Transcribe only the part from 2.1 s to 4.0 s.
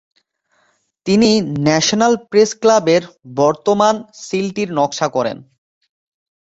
press ক্লাবের বর্তমান